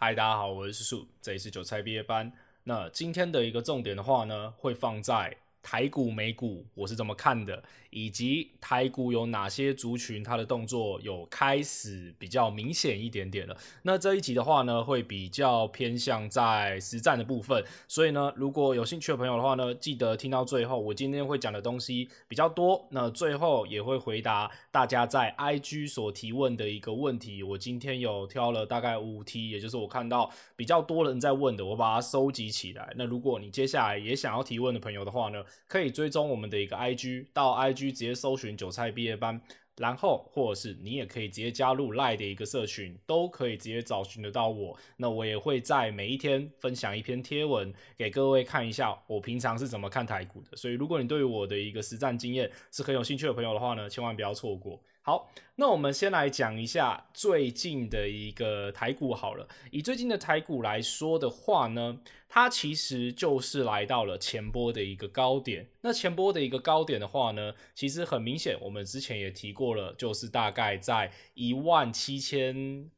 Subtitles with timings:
[0.00, 2.32] 嗨，大家好，我是树，这里是韭菜毕业班。
[2.62, 5.36] 那今天的一个重点的话呢，会放在
[5.70, 7.62] 台股、美股，我是怎么看的。
[7.90, 13.56] 以及台股有哪些族群，它的动作有开始比较明显一点点了。
[13.82, 17.64] 那这一集的话呢，会比较偏向在实战的部分。
[17.86, 20.78] 所以呢，如果有兴趣的朋友的话呢，记得听到最后。
[20.78, 27.42] 我今天会讲的东西比较多，那最后也会回答大家在 IG 所提问的一个问题。
[27.42, 32.92] 我今天有挑了大概五题，也就是我看到比较多人在问的，我把它收集起来。
[32.96, 37.88] 那如果你接下来也想要提问的朋友的话呢，可以追踪我们的一个 IG 到 IG。
[37.88, 39.40] 直接搜寻韭菜毕业班，
[39.76, 44.76] 然后或者是你也可以直接加入赖的一个社群，都可以直接找寻得到我。
[44.96, 50.56] 那我也会在每一天分享一篇贴文给各位看一下，我平常是怎么看台股的。
[50.56, 54.80] 所以如果你对于我的一个实战经验是很有兴趣的朋友的话呢，千万不要错过。
[55.08, 59.48] 好，那我们先来讲一下最近的一个台股好了。
[59.70, 65.70] 以最近的台股来说的话呢，它其实就是来到了前波的一个高点。
[65.80, 72.90] 那前波的一个高点的话呢，其实很明显，我们之前也提过了，就是大概在一万七千。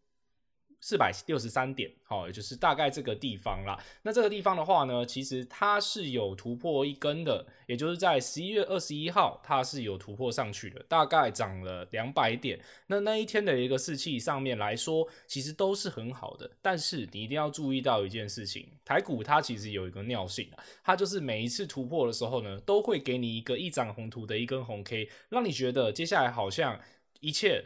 [0.81, 3.79] 四百六十三点，好，也就是大概这个地方啦。
[4.03, 12.59] 那这个地方的话呢，其实它是有突破一根的，也就是在十一月二十一号，它是有突破上去的，大概涨了两百点。
[12.87, 16.51] 那那一天的一个士气上面来说，其实都是很好的。
[16.63, 20.51] 但是你一定要注意到一件事情，台股它其实有一个尿性，
[20.83, 26.81] 它就是每一次突破的时候呢，都会给你一个一张红图的一根红 K，让你觉得接下来好像
[27.21, 27.63] 一切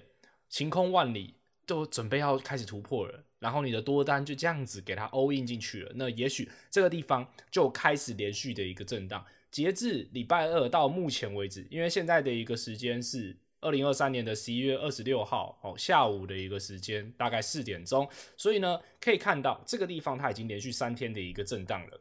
[0.49, 1.37] 晴空万里。
[1.67, 9.25] 都准备要开始突破了，然后你的多单就这样子给它 all in 进去了，那也许这个地方就开始连续的一个震荡。
[9.51, 22.01] 截至礼拜二到目前为止，因为现在的一个时间是二零二三年的十一月二十六号哦，下午的一个时间大概四点钟，所以呢可以看到这个地方它已经连续三天的一个震荡了。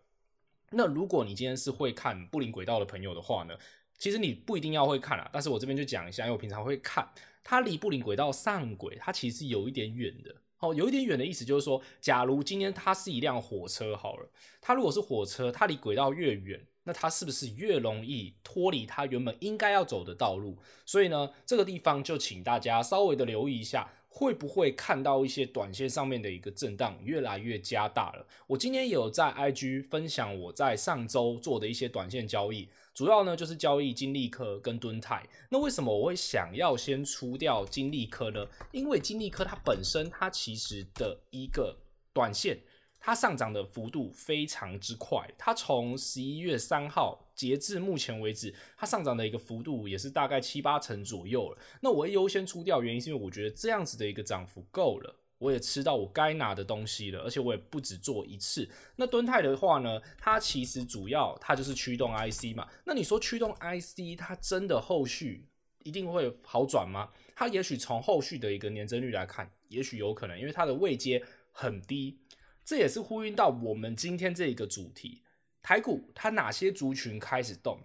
[0.72, 3.54] 那如果你今天是会看布林轨道的朋友的话呢，
[4.00, 7.08] 其实你不一定要会看啊，但是我这边就讲一下，因为我平常会看。
[7.44, 10.36] 它离布林轨道上轨，它其实有一点远的。
[10.60, 14.30] 哦，有一点远的意思就是说，假如今天它是一辆火车好了，
[14.62, 20.58] 它如果是火车，它离轨道越远，那它是不是越容易脱离它原本应该要走的道路？
[20.86, 23.92] 所以呢，这个地方就请大家稍微的留意一下。
[24.16, 28.24] 会不会看到一些短线上面的一个震荡越来越加大了？
[28.46, 35.28] 我今天有在 IG 分享我在上周做的一些短线交易，主要呢就是交易金利科跟敦泰。
[35.50, 38.48] 那为什么我会想要先出掉金利科呢？
[38.72, 41.76] 因为金利科它本身它其实的一个
[42.14, 42.60] 短线。
[43.06, 51.58] 它上涨的幅度非常之快，它从十一月三号截至目前为止，它上涨的一个幅度也是大概七八成左右了。
[51.82, 58.70] 那我优先出掉，原因是因为我觉得这样子的一个涨幅够了，我也吃到我该拿的东西了，而且我也不止做一次。
[58.96, 62.68] 那敦泰的话呢，它其实主要它就是驱动 IC 嘛。
[62.86, 65.48] 那你说驱动 IC 它真的后续
[65.84, 67.10] 一定会好转吗？
[67.36, 72.20] 它也许从后续的一个年增率来看，也许有可能，因为它的位阶很低。
[72.64, 75.23] 这也是呼应到我们今天这一个主题，
[75.64, 77.80] 台股它哪些族群开始动？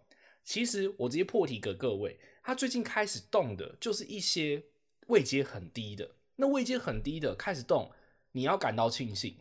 [0.45, 4.65] 其实我直接破题给各位，它最近开始动的就是一些
[5.07, 7.93] 位阶很低的，那位阶很低的开始动，
[8.33, 9.37] 你要感到庆幸。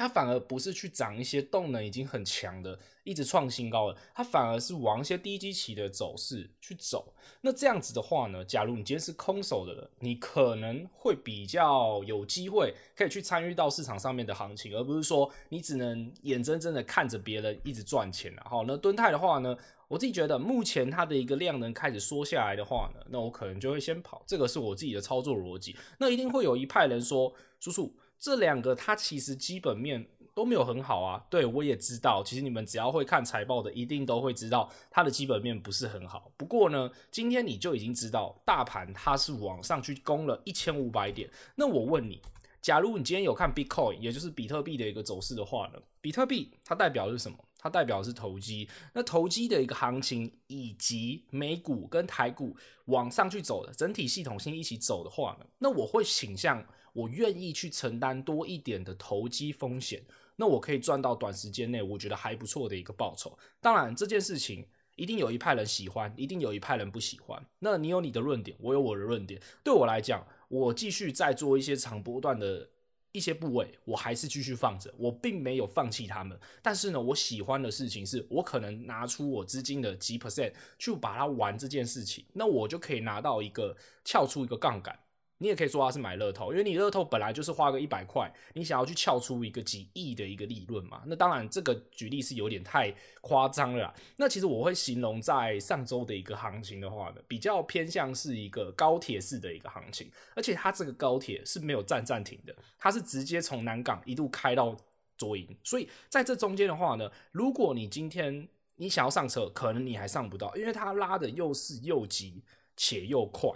[0.00, 7.12] 它反而不是去涨一些动能已经很强的，一直创新高了，它反而是往一些低基期的走势去走。
[7.42, 18.34] 那这样子的话呢，假如你今天是空手的人，你可能会比较有机会可以去参与到市场上面的行情，而不是说你只能眼睁睁的看着别人一直赚钱。
[18.42, 19.54] 好，那敦泰的话呢，
[19.86, 25.76] 我自己觉得目前它的一个量能开始缩下来的话呢，那我可能就会先跑，这个是我自己的操作逻辑。
[25.98, 27.94] 那一定会有一派人说，叔叔。
[28.20, 36.30] 这两个它其实基本面都没有很好啊，对，我也知道，其实你们只要会看财报的，一定都会知道它的基本面不是很好。
[36.36, 41.28] 不过呢，今天你就已经知道大盘它是往上去攻了一千五百点。
[41.56, 42.20] 那我问你，
[42.62, 47.36] 假如你今天有看 Bitcoin，也就是比特币的一个走势的话呢，比特币它代表的是什么？
[47.58, 48.68] 它代表的是投机。
[48.94, 52.56] 那投机的一个行情，以及美股跟台股
[52.86, 56.62] 往上去走的整体系统性一起走的话呢，那我会倾向。
[56.92, 60.02] 我愿意去承担多一点的投机风险，
[60.36, 63.38] 那我可以赚到短时间内我觉得还不错的一个报酬。
[63.60, 64.66] 当然，这件事情
[64.96, 67.42] 一定有一派人喜欢，一定有一派人不喜欢。
[67.58, 69.40] 那你有你的论点，我有我的论点。
[69.62, 72.68] 对我来讲，我继续再做一些长波段的
[73.12, 76.38] 一些部位，我还是继续放着，我并没有放弃他们。
[76.62, 84.98] 但是呢，我喜欢的事情是我可能拿出我资金的几 percent 去把它玩这件事情，那我就可以拿到一个撬出一个杠杆。
[85.42, 91.02] 你也可以说它是买乐透，因为你乐透本来就是花个一百块，你想要去撬出一个几亿的一个利润嘛。
[91.06, 93.92] 那当然，这个举例是有点太夸张了。
[94.16, 104.76] 那其实我会形容在上周的一个行情的话呢，比较偏向是一个高铁式的一个行情，而且它这个高铁是没有站暂停的，它是直接从南港一路开到
[105.16, 105.56] 左营。
[105.64, 108.46] 所以在这中间的话呢，如果你今天
[108.76, 112.42] 你想要上车，可能你还上不到，因为它拉的又是又急
[112.76, 113.50] 且又快。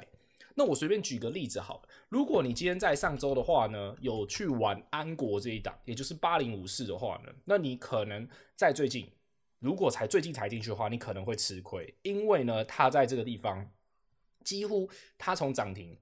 [0.56, 9.10] 那我随便举个例子好了，如果你今天在上周的话呢，有去玩安国这一档，也就是八零五四的话呢，那你可能在最近，
[9.58, 13.68] 如果才最近才进去的话，你可能会吃亏，因为呢，它在这个地方
[14.44, 15.98] 几乎它从涨停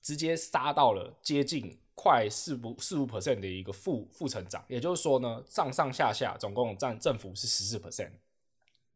[0.00, 8.12] 直接杀到了接近快四不四五 percent 的一个负负成长，也就是说呢，上上下下总共占振幅是十四 percent，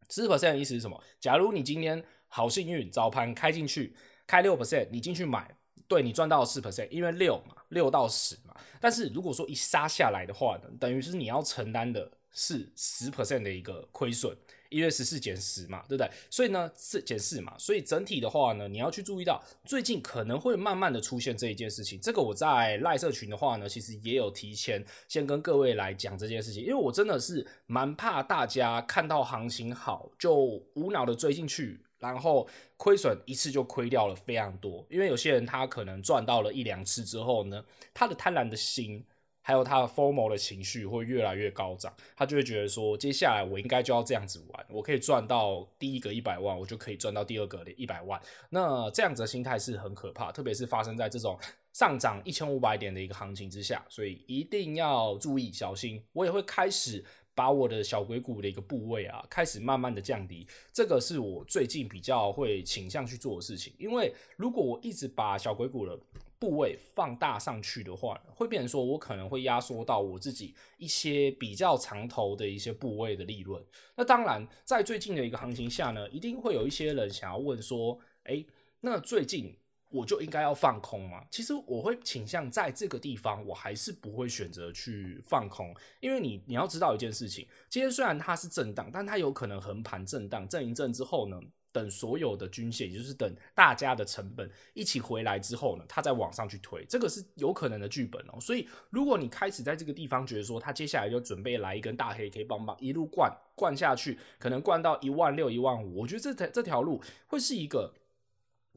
[0.09, 0.99] 十四 percent 的意思是什么？
[1.21, 3.95] 假如你今天好幸运早盘开进去。
[4.27, 5.57] 开六 percent，你进去买，
[5.87, 8.55] 对你赚到四 percent，因为六嘛，六到十嘛。
[8.81, 14.37] 但是如果说一杀下来的话呢，等于是你要承担的是十 percent 的一个亏损，
[14.69, 16.11] 因为十四减十嘛，对不对？
[16.29, 21.99] 所以呢，四减四嘛，所以整体的话呢，你要去注意到，最近可能会慢慢的出现这一件事情。
[22.01, 31.81] 这个我在赖社群的话呢，其实也有提前先跟各位来讲这件事情，因为我真的是蛮怕大家看到行情好就无脑的追进去。
[31.99, 32.47] 然后
[32.77, 37.65] 亏损一次就亏掉了非常多，因为有些人他可能赚到了一两次之后呢，
[37.95, 39.03] 他的贪婪的心，
[39.41, 48.21] 还有他的 FOMO 的情绪会越来越高涨，他就会觉得说，接下来我应该就要这样子玩，我可以赚到第一个一百万，我就可以赚到第二个的一百万。
[48.51, 51.39] 那这样子的心态是很可怕，特别是发生在这种
[51.73, 56.05] 上涨一千五百点的一个行情之下，所以一定要注意小心。
[56.13, 57.05] 我也会开始。
[57.37, 63.75] 把我的小鬼股的一个部位啊，开始慢慢的降低，这个是我最近比较会倾向去做的事情。
[63.79, 65.97] 因为如果我一直把小鬼股的
[66.39, 73.63] 部位放大上去的话，会变成说我可能会压缩到我自己一些比较长头的一些部位的利润。
[73.95, 78.47] 那当然，在最近的一个行情下呢，一定会有一些人想要问说，诶，
[78.81, 79.55] 那最近，
[79.89, 81.25] 我就应该要放空吗？
[81.31, 91.41] 其实我会倾向在这个地方，我还是不会选择去放空，因为你你要知道一件事情，今天虽然它是震荡，但它有可能横盘震荡，震一震之后呢，
[91.73, 98.41] 等所有的均线，也就是等大家的成本一起回来之后呢，它再往上去推，这个是有可能的剧本哦。
[98.41, 107.95] 所以如果你开始在这个地方觉得说，它接下来就准备来一根大黑 K 棒棒，一路灌灌下去，可能灌到一万六、一万五，我觉得这条这条路会是一个。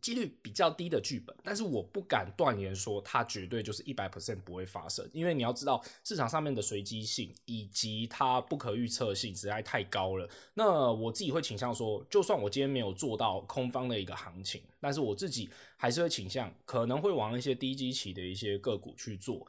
[0.01, 10.29] 几率比较低的剧本，但是我不敢断言说它绝对就是一百 percent 不会发生，因为你要知道市场上面的随机性以及它不可预测性实在太高了。
[10.53, 19.45] 那我自己会倾向说，就算我今天没有做到空方的一个行情，但是我自己还是会倾向可能会往一些低基期的一些个股去做。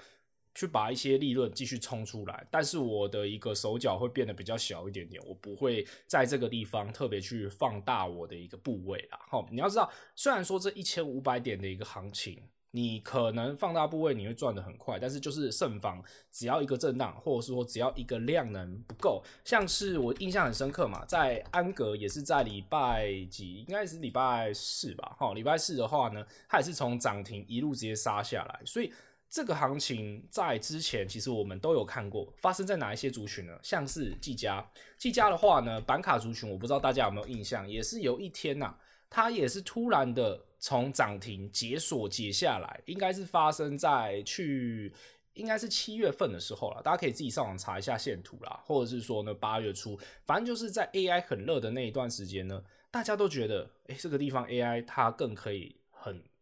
[0.55, 9.19] 去把一些利润继续冲出来，但是我的一个手脚会变得比较小一点点，我不会在这个地方特别去放大我的一个部位啦。
[9.29, 12.43] 好，你要知道，虽然说这一千五百点的一个行情，
[12.73, 16.02] 你可能放大部位你会赚得很快，但是就是慎防
[16.32, 25.17] 只要一个震荡，或者是说只要一个量能不够，像是我印象很深刻嘛，在安格也是在礼拜几，应该是礼拜四吧。
[25.19, 28.93] 哈，礼拜四的话呢，它也是从涨停一路直接杀下来，所以。
[29.31, 33.57] 这个行情在之前其实我们都有看过，发生在哪一些族群呢？
[33.62, 38.78] 像是技嘉，技嘉的话呢，板卡族群，我不知道大家有没有印象，也是有一天呐、啊，
[39.09, 44.93] 它也是突然的从涨停解锁解下来，应该是发生在去，
[45.35, 55.76] 应该是七月份的时候了，大家可以自己上网查一下线图啦，或者是说呢八月初，反正就是在 AI 很热的那一段时间呢，大家都觉得，诶，这个地方 AI 它更可以。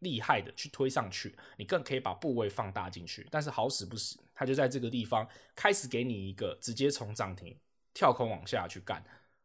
[0.01, 3.27] 厉害的去推上去，你更可以把部位放大进去。
[3.31, 7.57] 但是好死不死，它就在这个地方开始给你一个直接从涨停
[7.93, 9.05] 跳空往下去干。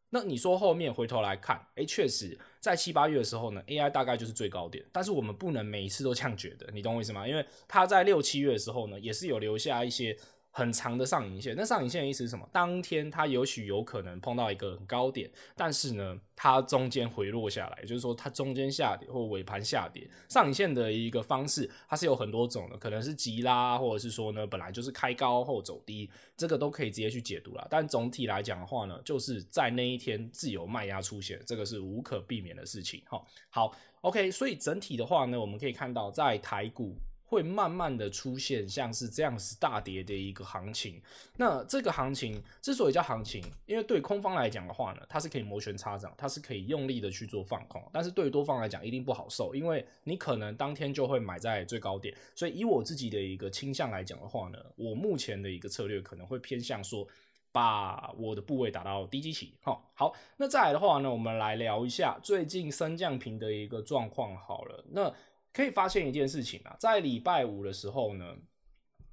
[0.10, 4.86] 那你说后面回头来看，哎，确实在七八月的时候呢，AI 大概就是最高点。
[4.91, 7.27] 但是我们不能每一次都这样觉得，你懂我意思吗？
[7.27, 10.17] 因为它在六七月的时候呢，也是有留下一些。
[10.55, 12.48] 很长的上影线，那上影线的意思是什么？
[12.53, 20.07] 当天它也许有可能碰到一个很高点，但是呢，它中间回落下来，也就是说它中间下跌或尾盘下跌。
[20.29, 26.07] 上影线的一个方式，它是有很多种的，可能是急拉，或者是说呢，本来就是开高后走低，
[26.38, 27.67] 这个都可以直接去解读啦。
[27.67, 33.01] 但总体来讲的话呢，就是在那一天自由卖压出现，这个是无可避免的事情。
[33.07, 36.95] 好，好，OK，所以整体的话呢，我们可以看到在台股。
[37.34, 41.02] 会慢慢的出现像是这样子大跌的一个行情。
[41.38, 52.16] 那这个行情之所以叫行情，因为对空方来讲的话呢，它是可以摩拳擦掌，它是可以用力的去做放空，但是对于多方来讲一定不好受，因为你可能当天就会买在最高点。
[52.36, 57.08] 所以以我自己的一个倾向来讲的话呢，我目前的一个策略可能会偏向说，
[57.52, 59.56] 把我的部位打到低基期。
[59.62, 64.38] 好，好，那再来的话呢，我们来聊一下最近升降频的一个状况。
[64.38, 65.12] 好了，那。
[65.53, 68.36] 可以发现一件事情啊，在礼拜五的时候呢，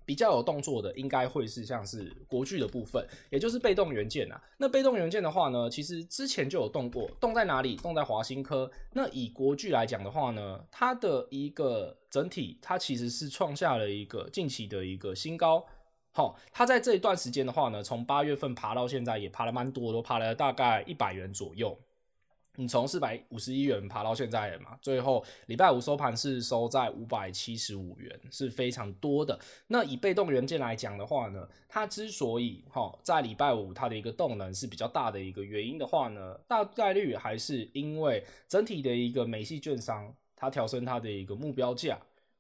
[0.07, 4.43] 比较有动作的应该会是像是国巨的部分，也就是被动元件啊。
[4.57, 7.77] 那被动元件的话呢，其实之前就有动过，动在哪里？
[7.77, 8.69] 动在华新科。
[8.95, 15.65] 那以国巨来讲的话呢，它的一个整体，它其实是创下了一个近期的一个新高。
[16.13, 21.79] 好，它在这一段时间的话呢，从八月份爬到现在也爬了蛮多，都爬了大概一百元左右。
[22.57, 24.77] 你从四百五十一元爬到现在了嘛？
[24.83, 29.39] 最后礼拜五收盘是收在五百七十五元，是非常多的。
[29.69, 41.99] 那以被动元件来讲的话呢，它之所以哈在礼拜五它的一个动能是比较大的一个原因的话呢，大概率还是因为整体的一个美系券商它调升它的一个目标价，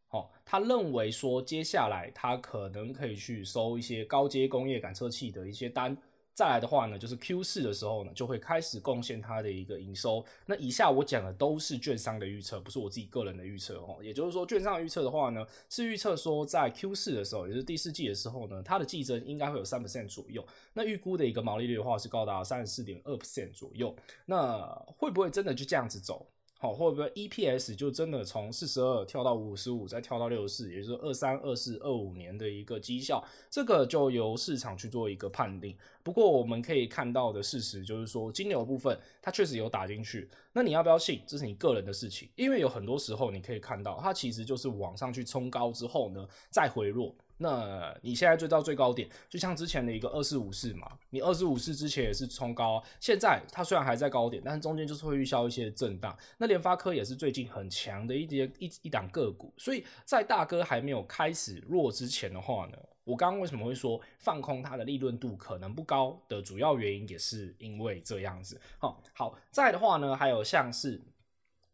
[0.09, 5.97] 好，他认为说接下来它可能可以去收一些高阶工业感测器的一些单。
[6.35, 10.25] 再来的话呢，就是 Q 四的时候呢，就会开始贡献它的一个营收。
[10.47, 13.99] 那以下我讲的都是券商的预测，不是我自己个人的预测哦。
[14.03, 20.47] 也就是说，券商预测的话呢，是预测说在 Q 四的时候，也就是第四季的时候呢，它的季增应该会有三 percent 左右。
[20.73, 23.95] 那预估的一个毛利率的话是高达三十四点二 percent 左右。
[24.25, 26.27] 那会不会真的就这样子走？
[26.63, 35.75] 好，会不会 EPS 就真的从四十二跳到五十五，再跳到六十四，也就是二三、二四、二五年的一个绩效，这个就由市场去做一个判定。
[36.03, 40.29] 不过我们可以看到的事实就是说，金流部分它确实有打进去。
[40.53, 41.23] 那你要不要信？
[41.27, 42.29] 这是你个人的事情。
[42.37, 47.15] 因为有很多时候你可以看到，它其实就是往上去冲高之后呢，再回落。
[47.43, 56.15] 那你现在追到最高点，就像之前的一个二四五四嘛，你二四五四之前也是冲高，现在它虽然还在高点，但是中间就是会预销一些震荡。
[56.37, 68.61] 那联发科也是最近很强的一节一一档个股，所以在大哥还没有开始弱之前的话呢，我刚刚为什么会说放空它的利润度可能不高的主要原因也是因为这样子。
[68.77, 71.01] 好，好，再的话呢，还有像是。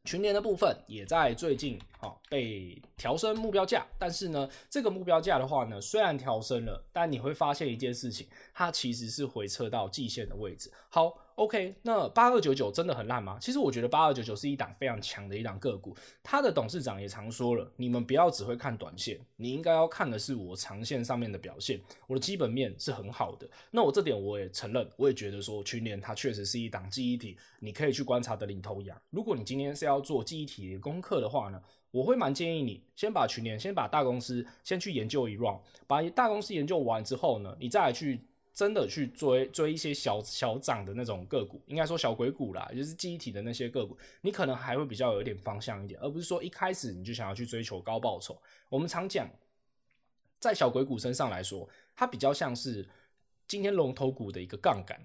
[0.07, 10.71] 群联的部分也在最近啊被调升目标价，但是呢，这个目标价的话呢，虽然调升了，但你会发现一件事情，它其实是回撤到季线的位置。
[10.89, 11.26] 好。
[11.37, 13.37] OK，那八二九九真的很烂吗？
[13.39, 15.95] 其实我觉得八二九九是一档非常强的一档个股。
[16.23, 21.79] 他的董事长也常说了，你们不要只会看短线，你应该要看的是我长线上面的表现。
[22.07, 23.47] 我的基本面是很好的。
[23.71, 28.99] 那我这点我也承认，我也觉得说群联它确实是一档记忆体，你可以去观察的领头羊。
[29.11, 38.23] 如果你今天是要做记忆体功课的话呢，我会蛮建议你先把群联，先把大公司先去研究一 round，把大公司研究完之后呢，你再来去。
[38.57, 48.41] 真的去追追一些小小涨的那种个股，应该说小鬼股啦，就是记忆体的那些个股，你可能还会比较有点方向一点，而不是说一开始你就想要去追求高报酬。
[48.71, 49.29] 我们常讲，
[50.39, 52.89] 在小鬼股身上来说，它比较像是
[53.47, 54.99] 今天龙头股的一个杠杆，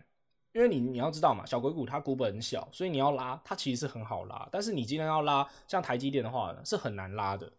[0.53, 7.51] 因为你你要知道嘛，小鬼股它股本很小，所以你要拉它其实是很好拉，但是你今天要拉像台积电的话呢，是很难拉的。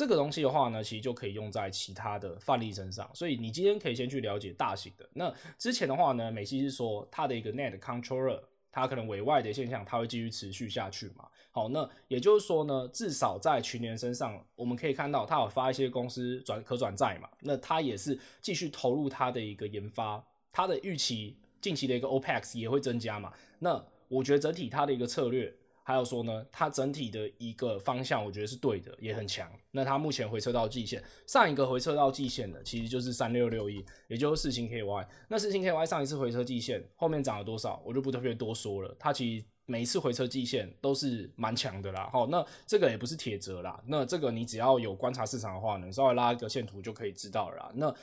[0.00, 5.06] 这个东西的话呢，其实就可以用在其他的范例身上，所以你今天可以先去了解大型的。
[5.12, 8.40] 那之前的话呢，美西是说它的一个 net controller，
[8.72, 11.28] 它可能委外的现象，它会继续持续下去嘛。
[11.50, 23.30] 好，那也就是说呢，至少在群联身上，我们可以看到它有发一些公司转可转债嘛，那它也是继续投入它的一个研发，它的预期近期的一个 OPEX 也会增加嘛。
[23.58, 25.54] 那我觉得整体它的一个策略。
[25.90, 29.50] 还有说呢，它整体的一个方向，我觉得是对的，也很强。
[29.72, 35.06] 那它目前回撤到季线，上一个回撤到季线的，其实就是三六六一，也就是四星 KY。
[35.28, 38.94] 那四星 KY 上一次回撤季线，后面涨了多少，我就不特别多说了。
[38.98, 42.08] 它其实每一次回撤季线都是蛮强的啦。
[42.12, 43.80] 好，那这个也不是铁则啦。
[43.86, 47.72] 那这个你只要有观察市场的话呢，稍微拉一个线图就可以知道了啦。
[47.74, 47.94] 那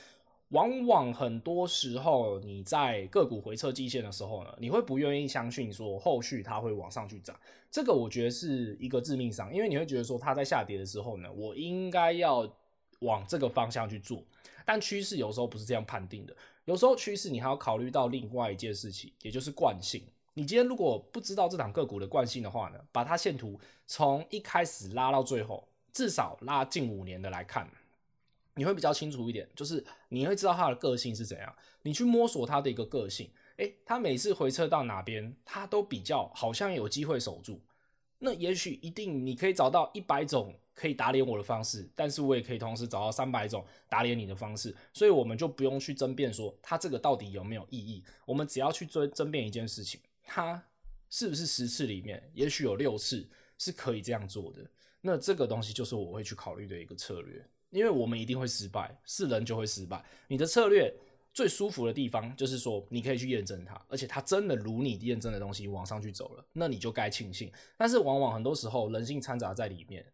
[0.50, 7.38] 往往很多时候，你在个股回撤季线的时候呢，你会不愿意相信说后续它会往上去涨，
[7.70, 12.50] 这个我觉得是一个致命伤，因为你会觉得说它在下跌的时候呢，我应该要
[13.00, 14.24] 往这个方向去做，
[14.64, 20.02] 但趋势有时候不是这样判定的，有时候趋势你还要考虑到另外一件事情，也就是惯性。
[20.32, 27.68] 你今天如果不知道这档个股的惯性的话呢，把它线图从一开始拉到最后，至少拉近五年的来看。
[28.58, 37.62] 你会比较清楚一点，就是你会知道他的个性是怎样，你去摸索他的一个个性，诶，他每次回撤到哪边，他都比较好像有机会守住。
[38.18, 50.60] 那也许一定你可以找到一百种可以打脸我的方式，但是我也可以同时找到三百种打脸你的方式，所以我们就不用去争辩说它这个到底有没有意义，我们只要去争争辩一件事情，它
[51.08, 54.68] 是不是十次里面，也许有六次是可以这样做的，
[55.00, 60.94] 那这个东西就是我会去考虑的一个策略，因为我们一定会失败，是人就会失败，你的策略。
[61.34, 67.52] 最舒服的地方就是说，你可以去验证它，而且它真的如你验证的东西往上去走了，那你就该庆幸。
[67.76, 70.04] 但是往往很多时候人性掺杂在里面，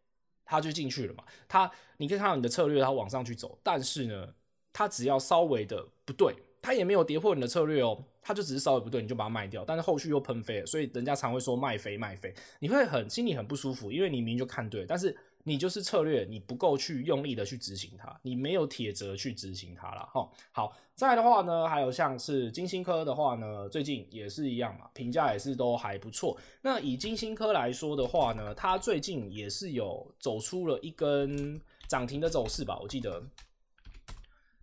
[0.44, 1.24] 它就进去了嘛。
[1.48, 4.34] 它你可以看到你的策略它往上去走，但是呢，
[4.70, 15.16] 它只要稍微的不对，它也没有跌破你的策略哦，它就只是稍微不对，你就把它卖掉，但是后续又喷飞了，所以人家常会说卖飞卖飞，你会很心里很不舒服，因为你明明就看对，但是。
[15.44, 20.28] 你就是策略，你不够去用力的去执行它，你没有铁则去执行它了哈。
[20.50, 26.36] 好，再的话呢，还有像是金星科的话呢，最近也是一样嘛，评价也是都还不错。
[26.62, 33.22] 那以金星科来说的话呢，它最近也是有走出了一根涨停的走势吧，我记得。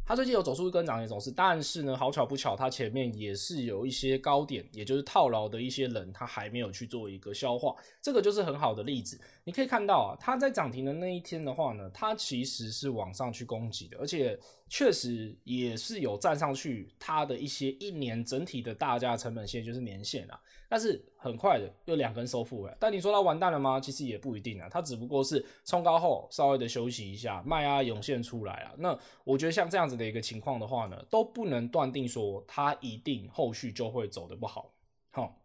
[0.03, 9.17] 它最近有走出一根涨停走势，但是呢，好巧不巧，它前面也是有一些高点，也就是套牢的一些人，他还没有去做一个消化，这个就是很好的例子。
[9.45, 14.37] 你可以看到啊，它在涨停的那一天的话呢，它其实是往上去攻击的，而且
[14.73, 20.39] 确实也是有站上去它的一些一年整体的大价成本线，就是年线啊。
[20.69, 23.81] 但是很快的又两根收复了，但你说它完蛋了吗？
[23.81, 28.73] 其实也不一定啊，它只不过是冲高后稍微的休息一下，卖压涌现出来了。
[28.77, 34.73] 那我觉得像这样子的一个情况的话呢，都不能断定说它一定后续就会走得不好。
[35.09, 35.37] 好，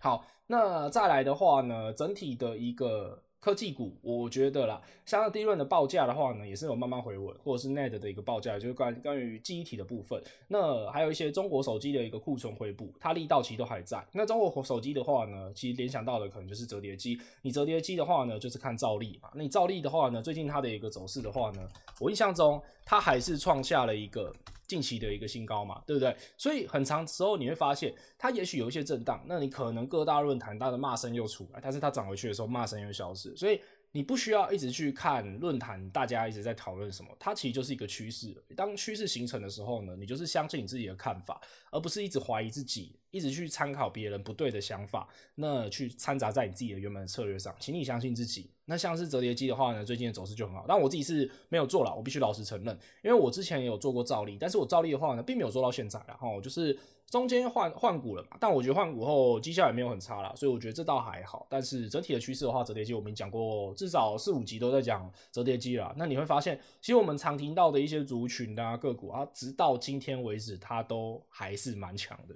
[0.00, 3.22] 好，那再来的话呢，整体的一个。
[3.40, 10.22] 科技股，我觉得啦，像第一轮的报价的话呢，也是有慢慢回稳，或者是 Net 的一个报价，就是关关于记忆体的部分。
[10.48, 14.04] 那还有一些中国手机的一个库存回补，它力道其实都还在。
[14.12, 17.18] 那中国手机的话呢，其实联想到的可能就是折叠机。
[17.42, 19.30] 你折叠机的话呢，就是看兆利嘛。
[19.34, 21.68] 那你兆利的话呢，最近它的一个走势的话呢，
[22.00, 24.32] 我印象中它还是创下了一个。
[24.68, 26.14] 近期的一个新高嘛，对不对？
[26.36, 33.60] 所以很长时候你会发现，它也许有一些震荡，那你可能各大论坛它的骂声又出来，但是它涨回去的时候骂声又消失，所以
[33.90, 38.36] 你不需要一直去看论坛，大家一直在讨论什么，它其实就是一个趋势。
[38.54, 41.40] 当趋势形成的时候呢，你就是相信你自己的看法，
[41.72, 42.97] 而不是一直怀疑自己。
[43.10, 48.50] 一直去参考别人不对的想法，那去掺杂在你自己的原本的策略上，请你相信自己。
[48.66, 61.46] 那像是折叠机的话呢，最近的走势就很好，但我自己是没有做了，我必须老实承认，因为我之前也有做过照例，但是我照例的话呢，并没有做到现在，然后就是中间换换股了嘛，但我觉得换股后绩效也没有很差啦，所以我觉得这倒还好。
[61.48, 72.34] 但是整体的趋势的话，折叠机我们讲过至少四五集都在讲折叠机啦，那你会发现，其实我们常听到的一些族群啊个股啊，直到今天为止，它都还是蛮强的。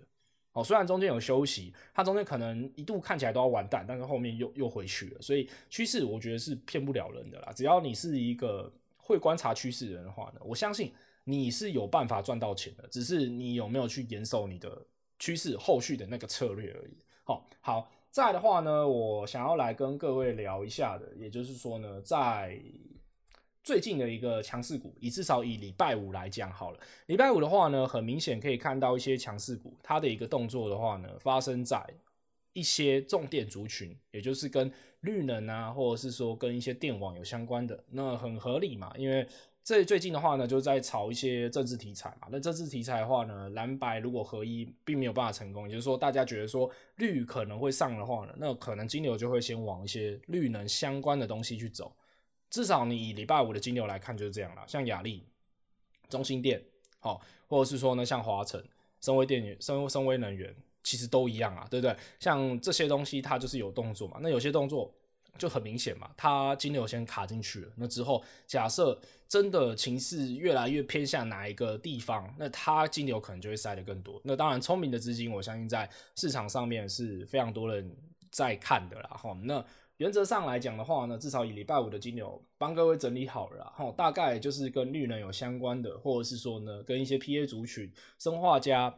[0.52, 7.52] 哦，虽然中间有休息，它中间可能一度看起来都要完蛋，但是后面又又回去了，所以趋势我觉得是骗不了人的啦。
[7.56, 10.92] 只要你是一个会观察趋势的人的话呢，我相信
[11.24, 14.86] 你是有办法赚到钱的，只是你有没有去严守你的
[15.18, 16.96] 趋势后续的那个策略而已。
[17.24, 22.60] 好，好，再来的话呢，我想要来跟各位聊一下的，也就是说呢，在。
[23.62, 26.80] 最近的一个强势股，以至少以礼拜五来讲好了。
[27.06, 31.80] 礼拜五的话呢，很明显可以看到一些强势股，它的一个动作的话呢，发生在
[32.54, 34.70] 一些重电族群，也就是跟
[35.00, 38.92] 绿能啊，或者是说跟一些电网有相关的，那很合理嘛。
[38.96, 39.26] 因为
[39.62, 42.26] 这最近的话呢，就在炒一些政治题材嘛。
[42.32, 51.94] 那政治题材的话呢，蓝白如果合一，并没有办法成功，也就是说大家觉得说绿可能会上的话呢，那可能金牛就会先往一些绿能相关的东西去走。
[52.52, 55.26] 至少你以礼拜五的金流来看就是这样啦，像雅丽、
[56.10, 56.62] 中心店，
[57.00, 58.62] 好，或者是说呢，像华城、
[59.00, 61.96] 森崴电源、森森崴能源，其实都一样啊，对不对？
[62.20, 64.92] 像这些东西它就是有动作嘛，那有些动作
[65.38, 74.20] 就很明显嘛，它金流先卡进去了，那之后假设真的情势越来越偏向哪一个地方，那它金流可能就会塞得更多。
[74.24, 77.96] 那当然，聪明的资金，我相信在市场上面是非常多人
[78.30, 79.64] 在看的啦，哈，那。
[80.02, 87.88] 原则上来讲的话呢，至少以礼拜五的金牛帮各位整理好了，然后大概就是跟绿能有相关的，或者是说呢，跟一些 PA 族群、
[88.18, 88.92] 生化家、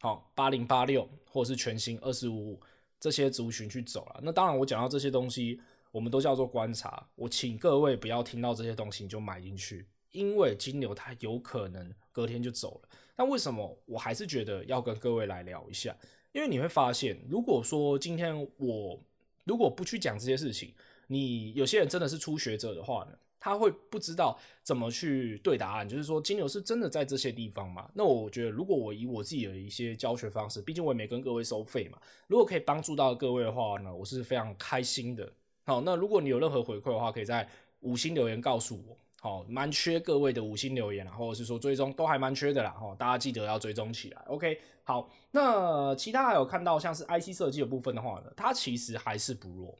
[0.00, 2.60] 好八零八六，或者是全新二四五五
[2.98, 4.20] 这些族群去走了。
[4.22, 5.60] 那当然，我讲到这些东西，
[5.92, 7.06] 我们都叫做观察。
[7.16, 12.88] 我请各位不要听到这些东西你就买进去，因为金牛它有可能隔天就走了。
[13.14, 15.94] 但为什么我还是觉得要跟各位来聊一下？
[16.32, 18.98] 因为你会发现，如果说今天我
[19.46, 20.74] 如果不去讲这些事情，
[21.06, 25.88] 你有些人真的是初学者的话呢，他会不知道怎么去对答案。
[25.88, 27.88] 就是说，金牛是真的在这些地方吗？
[27.94, 35.32] 那我觉得，如果我以我自己的一些教学方式，毕竟我也没跟各位收费嘛，如果可以帮助到各位的话呢，我是非常开心的。
[35.64, 37.48] 好，那如果你有任何回馈的话，可以在
[37.80, 38.98] 五星留言告诉我。
[39.26, 42.70] 好，蛮缺各位的五星留言啦，或者是说追踪都还蛮缺的啦。
[42.70, 44.22] 哈，大家记得要追踪起来。
[44.28, 49.76] OK，好，那其他还有看到像是 IC 设计的部分的话呢，它其实还是不弱，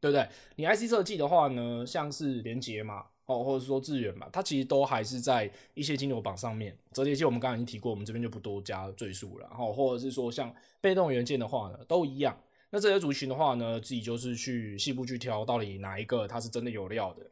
[0.00, 0.28] 对不对？
[0.54, 6.78] 你 IC 设计的话呢，像是联杰嘛，哦，或者是说智原嘛，它其实都还是在一些金牛榜上面。
[6.92, 9.48] 折叠机我们刚刚已经提过，我们这边就不多加赘述了。
[9.48, 12.38] 然后或者是说像被动元件的话呢，都一样。
[12.70, 17.26] 那这些族群的话呢，自己就是去细部去挑，到底哪一个它是真的有料的。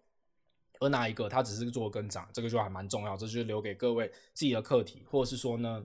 [0.82, 5.84] 而哪一个它只是做跟涨，这个就还蛮重要，这就留给各位自己的课题，或者是说呢，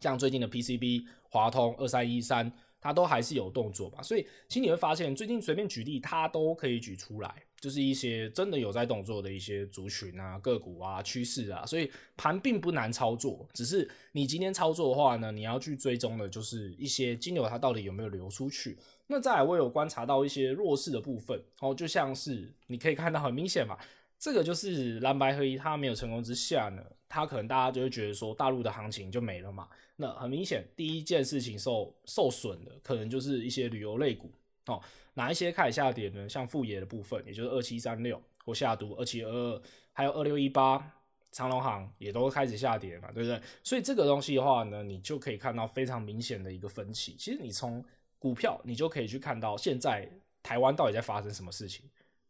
[0.00, 4.02] 像最近的 PCB、华通、二三一三，它都还是有动作吧。
[4.02, 11.64] 所以其实你会发现，最近随便举例，它都可以举出来，就是一些真的有在动作的一些族群啊、个股啊、趋势啊。
[11.64, 18.78] 所以盘并不难操作，只是你今天操作的话呢，你要去追踪的就是一些金流它到底有没有流出去。
[19.06, 23.76] 那再来，我有观察到一些弱势的部分，哦，就像是你可以看到很明显嘛。
[24.24, 29.68] 这个就是蓝白合一，它没有成功之下呢，它可能大家就会觉得说大陆的行情就没了嘛。
[29.96, 34.32] 那很明显，第一件事情受受损的，可能就是一些旅游类股
[34.64, 34.80] 哦。
[35.12, 36.26] 哪一些开始下跌呢？
[36.26, 40.90] 像富野的部分，也就是二七三六或下毒二七二二，还有二六一八
[41.30, 43.38] 长隆行也都开始下跌嘛，对不对？
[43.62, 47.14] 所以这个东西的话呢，你就可以看到非常明显的一个分歧。
[47.18, 47.84] 其实你从
[48.18, 50.08] 股票，你就可以去看到现在
[50.42, 51.84] 台湾到底在发生什么事情。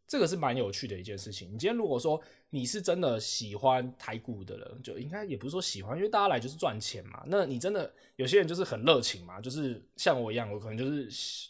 [0.07, 1.47] 这个是蛮有趣的一件事情。
[1.47, 7.23] 你今天如果说你是真的喜欢台股的人，就应该也不是说喜欢，因为大家来就是赚钱嘛。
[7.27, 11.09] 那你真的有些人就是很热情嘛，就是像我一样，我可能就是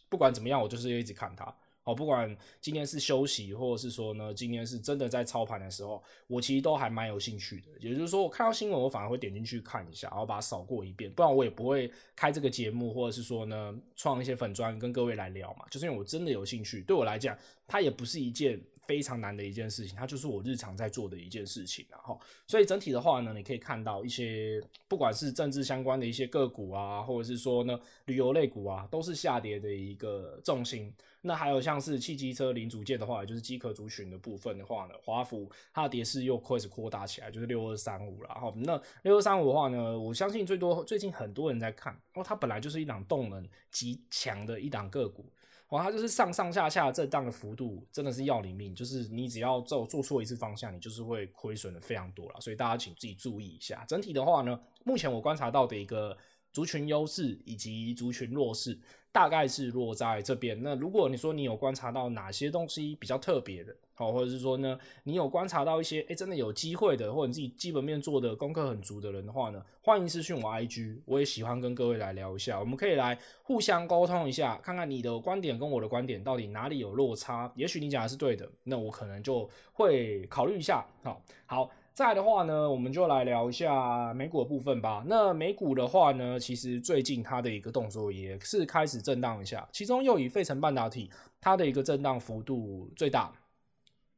[0.10, 1.56] 不管怎么样，我就是一直看它。
[1.86, 7.68] 哦，不管今天是休息，或者是说呢，今天是真的在操盘的时候，我其实都还蛮有兴趣的。
[7.80, 15.66] 也就是说，我看到新闻，我反而会点进去看一下，然后把它扫过一遍，不然我也不会开这个节目，或者是说呢，创一些粉专跟各位来聊嘛。
[15.70, 21.86] 就是因为我真的有兴趣，对我来讲，它也不是一件非常难的一件事情，它就是我日常在做的一件事情。
[21.90, 30.94] 然后，所以整体的话呢，你可以看到一些不管是政治相关的一些个股啊，或者是说呢，旅游类股啊，都是下跌的一个重心。
[31.22, 38.30] 那还有像是汽机车零组件的话，也就是机壳族群的部分的话呢，华孚它的跌势又开始扩大起来，就是六二三五了。
[38.30, 45.26] 好，那六二三五的话呢，我相信最多最近很多人在看，哦，它本来就是一档动能极强的一档个股，
[45.70, 52.40] 哦，它就是上上下下震荡的幅度真的是要你命，就是你只要做做错一次方向，你就是会亏损的非常多了。
[52.40, 53.84] 所以大家请自己注意一下。
[53.88, 56.18] 整体的话呢，目前我观察到的一个
[56.54, 58.80] 族群优势以及族群弱势。
[59.16, 60.62] 大概是落在这边。
[60.62, 77.52] 那如果你说你有观察到哪些东西比较特别的，好，或者是说呢，你有观察到一些，诶，真的有机会的，或者你自己基本面做的功课很足的人的话呢，欢迎私讯我 IG，我也喜欢跟各位来聊一下，我们可以来互相沟通一下，看看你的观点跟我的观点到底哪里有落差。
[77.56, 80.86] 也许你讲的是对的，那我可能就会考虑一下。
[81.04, 81.72] 好，好。
[81.94, 85.02] 再的话呢，我们就来聊一下美股的部分吧。
[85.08, 93.32] 那美股的话呢，其实最近它的一个动作也是开始震荡一下，其中又以费城半导体它的一个震荡幅度最大。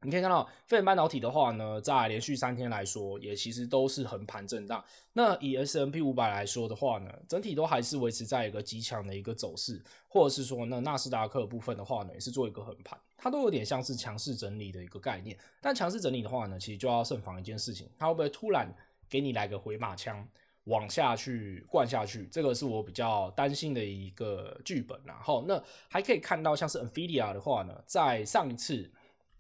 [0.04, 4.84] 你可以看到，费城半导体的话呢，在连续三天来说，也其实都是横盘震荡。
[5.12, 15.36] 那以 S&P 五百来说的话呢，整体都还是维持在一个极强的一个走势，或者是说呢，纳斯达克部分的话呢，也是做一个横盘，它都有点像是强势整理的一个概念。
[15.60, 18.72] 但强势整理的话呢，其实就要慎防一件事情，它会不会突然
[19.10, 20.26] 给你来个回马枪，
[20.66, 22.28] 往下去灌下去？
[22.28, 25.02] 这个是我比较担心的一个剧本。
[25.04, 28.92] 然后，那还可以看到，像是 NVIDIA 的话呢，在上一次。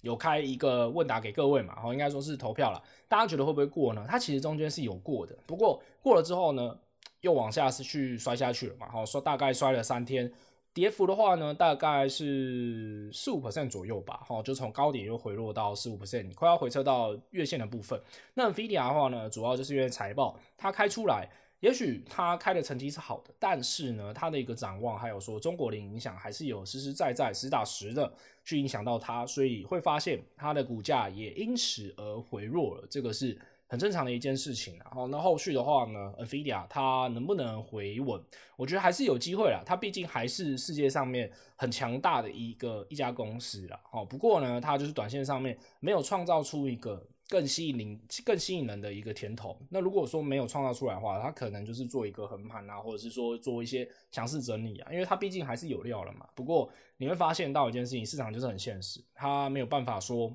[0.01, 2.81] 有开一个问答给各位嘛，好，应该说是投票了。
[3.07, 4.05] 大家觉得会不会过呢？
[4.07, 6.77] 它其实中间是有过的，不过过了之后呢，
[7.21, 8.87] 又往下是去摔下去了嘛。
[8.89, 10.31] 好，说大概摔了三天，
[10.73, 14.21] 跌幅的话呢，大概是四五 percent 左右吧。
[14.25, 17.99] 好，就从高点又回落到四五 percent，快要回撤到月线的部分。
[18.33, 21.27] 那 NVIDIA 的话呢，主要就是因为财报它开出来。
[21.61, 34.77] 也许他开的成绩是好的，但是呢，他的一个展望还有说中国的影响还是有实实在在、实打实的去影响到他，所以会发现他的股价也因此而回弱了，这个是很正常的一件事情。
[34.77, 38.21] 然后那后续的话呢，NVIDIA 它能不能回稳？
[38.55, 43.79] 我觉得还是有机会啦，它毕竟还是世界上面很强大的一个一家公司啦。
[43.91, 47.03] 哦，不过呢，它就是短线上面没有创造出一个。
[47.29, 49.59] 更吸引人、更吸引人的一个甜头。
[49.69, 56.27] 那如果说没有创造出来的话，它可能就是做一个横盘啊，或者是说做一些强势整理啊，因为它毕竟还是有料了嘛。
[56.33, 60.31] 不过你会发现到一件事情，市场就是很现实，它没有办法说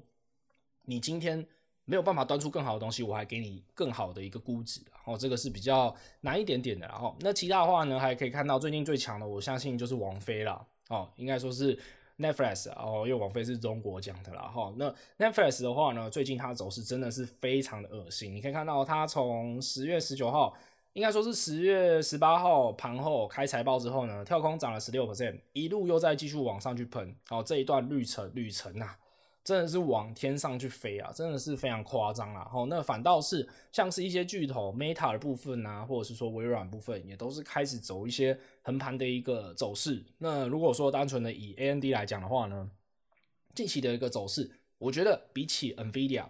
[0.85, 1.47] 你今天
[1.85, 6.87] 没有办法端出更好的东西，我还给你更好的一个估值，然哦，这个是比较难一点点的。
[6.87, 11.79] 然后那其他的话呢，还可以看到最近最强的，我相信就是王菲啦，哦，应该说是。
[12.19, 14.73] Netflix 哦，因为王菲是中国讲的啦哈。
[14.77, 18.35] 那 Netflix 的话呢，最近它走势真的是非常的恶心。
[18.35, 20.55] 你可以看到，它从十月十九号，
[20.93, 27.15] 应该说是十月十八号盘后开财报之后呢，跳空涨了十六 percent，一路又在继续往上去喷。
[27.29, 28.99] 好，这一段旅程旅程啊。
[29.45, 31.11] 真的是往天上去飞啊！
[31.13, 32.45] 真的是非常夸张啊！
[32.45, 40.05] 吼，那反倒是像是一些巨头 Meta 的部分啊，或者是说微软部分，也都是开始走一些横盘的一个走势。
[40.19, 42.71] 那如果说单纯的以 AMD 来讲的话呢，
[43.53, 46.27] 近期的一个走势，我觉得比起 NVIDIA，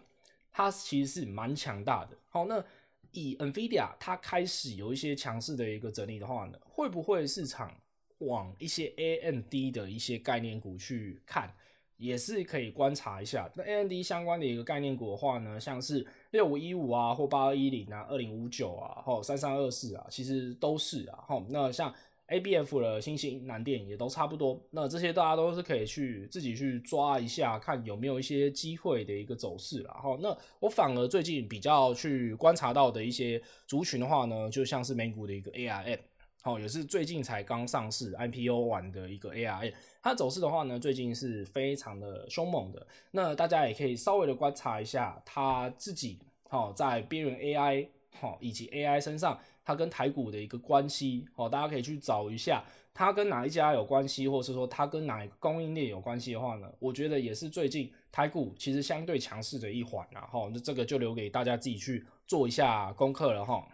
[0.51, 2.17] 它其实是蛮强大的。
[2.31, 2.65] 好，那
[3.11, 7.77] 以 NVIDIA 它开始有一些强势的一个整理的话呢，会不会市场
[8.21, 11.55] 往一些 AMD 的一些概念股去看？
[12.03, 21.95] 也是可以观察一下，那 A N D 相关的一个概念股的话呢，像是六五一五啊，或八二一零啊，二零五九啊，或三三二四啊，其实都是啊，哈，那像
[22.27, 36.01] ABF 的新兴、南电也都差不多，那这些大家都是可以去自己去抓一下，看有没有一些机会的一个走势啦，哈，那我反而最近比较去观察到的一些族群的话呢，就像是美股的一个 ARM。
[36.45, 42.85] 好，也是最近才刚上市 IPO 完的一个 ARM，它走势的话呢，最近是非常的凶猛的。
[43.13, 47.87] 那大家也可以稍微的观察一下它自己，好，在边缘 AI，
[48.19, 63.65] 好，以及 AI 身上，它跟台股的一个关系，好，大家可以去找一下它跟哪一家有关系，或者是说它跟哪一个供应链有关系的话呢，我觉得也是最近台股其实相对强势的一环，然后那这个就留给大家自己去做一下功课了哈。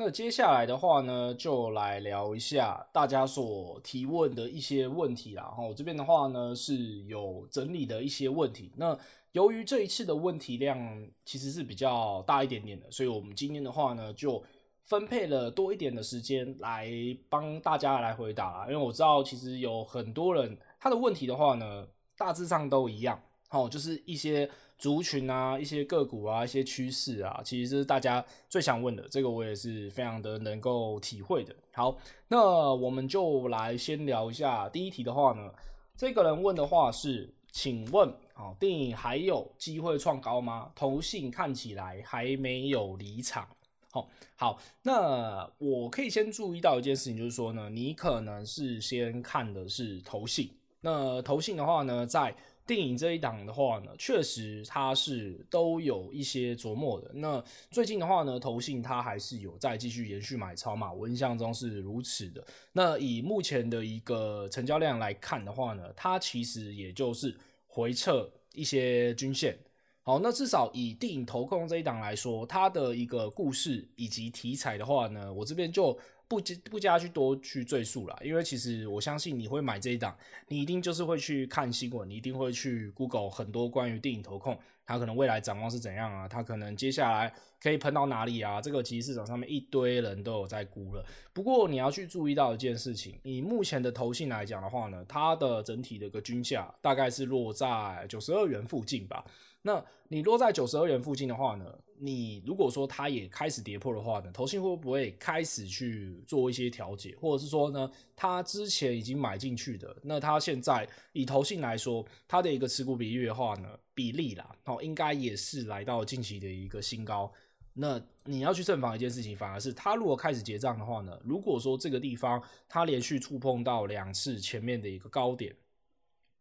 [0.00, 5.42] 那接下来的话呢，就来聊一下大家所提问的一些问题啦。
[5.42, 8.70] 哈，我这边的话呢是有整理的一些问题。
[8.76, 8.96] 那
[9.32, 10.78] 由于这一次的问题量
[11.24, 14.40] 其实是比较大一点点的，所以我们今天的话呢就
[14.84, 16.88] 分配了多一点的时间来
[17.28, 18.66] 帮大家来回答啦。
[18.68, 21.84] 因为我知道其实有很多人他的问题的话呢，
[22.16, 23.20] 大致上都一样。
[23.48, 24.48] 好，就是一些。
[24.78, 31.52] 族群啊，一些个股啊，一些趋势啊，其实是大家最想问的，这个我也是非常的能够体会的。
[31.72, 35.52] 好，那我们就来先聊一下第一题的话呢，
[35.96, 40.70] 这个人问的话是，请问，好，电影还有机会创高吗？
[40.76, 43.48] 投信看起来还没有离场。
[43.90, 50.48] 好，好，那我可以先注意到一件事情，就是说呢，你可能是先看的是投信，
[50.82, 52.32] 那投信的话呢，在
[52.68, 57.10] 电影这一档的话呢，确实它是都有一些琢磨的。
[57.14, 62.46] 那最近的话呢，投信它还是有在继续延续买超嘛，我印象中是如此的。
[62.74, 67.34] 那以目前的一个成交量来看的话呢，它其实也就是
[67.66, 69.58] 回撤一些均线。
[70.02, 75.98] 好，那至少以电影投控这一档来说，它的一个故事以及题材的话呢，我这边就。
[76.28, 80.14] 不加不加去多去赘述了，因为其实我相信你会买这一档，
[80.46, 88.60] 你一定就是会去看新闻，你一定会去 Google 很多关于电影投控，它可能未来展望是怎样啊，它可能接下来可以喷到哪里啊？
[88.60, 91.02] 这个其实市场上面一堆人都有在估了。
[91.32, 99.24] 不过你要去注意到一件事情，以目前的投信来讲的话呢，它的整体的一个均价大概是落在九十二元附近吧。
[99.62, 101.64] 那你落在九十二元附近的话呢，
[102.00, 117.32] 你如果说它也开始跌破的话呢，投信会不会开始去做一些调节，或者是说呢，它之前已经买进去的，那它现在以投信来说，它的一个持股比例的话呢，比例啦，哦，应该也是来到近期的一个新高。
[117.74, 125.54] 那你要去慎防一件事情，反而是它如果开始结账的话呢，如果说这个地方它连续触碰到两次前面的一个高点。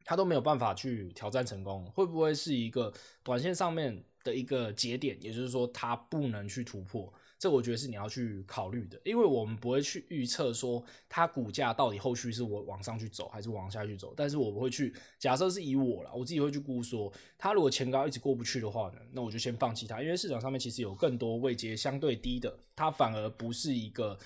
[0.10, 2.94] 他都没有办法去挑战成功，会不会是一个
[3.24, 5.18] 短线上面的一个节点？
[5.22, 24.20] 也就是说，它不能去突破，这我觉得是你要去考虑的，因为我们不会去预测说它股价到底后续是我往上去走还是往下去走，但是我不会去假设是以我啦，我自己会去估说，它如果前高一直过不去的话呢，那我就先放弃它，因为市场上面其实有更多位阶相对低的，它反而不是一个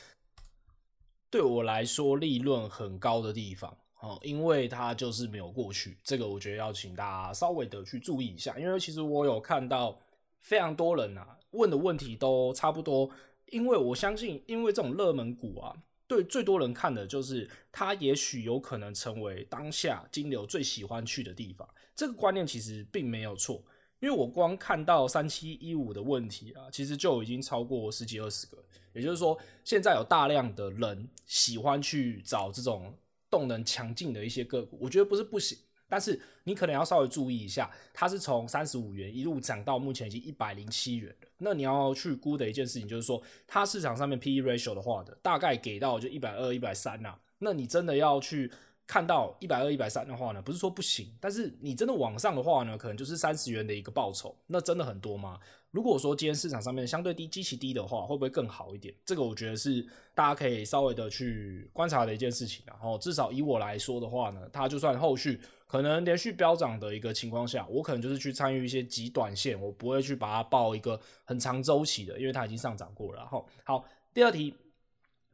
[1.29, 3.77] 对我来说利润很高的地方。
[4.01, 9.95] 哦，因为它就是没有过去，这个我觉得要请大家稍微的去注意一下，因为其实我有看到
[10.39, 13.07] 非常多人啊问的问题都差不多，
[13.51, 15.75] 因为我相信，因为这种热门股啊，
[16.07, 23.63] 对最多人看的就是它也许有可能成为当下金流最喜欢去的地方，这个观念其实并没有错，
[23.99, 28.57] 因为我光看到三七一五的问题啊，其实就已经超过十几二十个，
[28.93, 32.91] 也就是说，现在有大量的人喜欢去找这种。
[33.31, 35.57] 动能强劲的一些个股，我觉得不是不行，
[35.89, 41.27] 但是你可能要稍微注意一下，它是从三十五元一路涨到目前已经一百零七元了。
[41.37, 47.17] 那你要去估的一件事情就是说，它市场上面 PE ratio 的话的大概给到就一百二、一百三呐。
[47.39, 48.51] 那你真的要去
[48.87, 55.39] 看到一百二、一百三的话呢，不是说不行，但是你真的往上的话呢，可能就是三十元的一个报酬，那真的很多吗？
[55.71, 58.93] 如果说今天市场上面相对低、基期低的话，会不会更好一点？
[59.05, 59.81] 这个我觉得是
[60.13, 62.61] 大家可以稍微的去观察的一件事情。
[62.67, 73.19] 然后至少以我来说的话呢，它就算后续可能连续飙涨的一个情况下，我可能就是去参与一些极短线，我不会去把它报一个很长周期的，因为它已经上涨过了。
[73.19, 74.53] 然后好，第二题，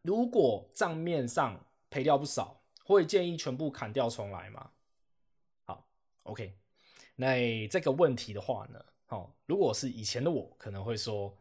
[0.03, 4.71] 如果账面上赔掉不少，会建议全部砍掉重来吗？
[5.65, 5.85] 好
[6.23, 6.53] ，OK，
[7.17, 8.83] 那这个问题的话呢？
[9.05, 11.35] 好，如果是以前的我，可能会说，